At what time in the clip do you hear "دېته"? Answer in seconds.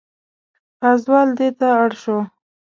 1.39-1.65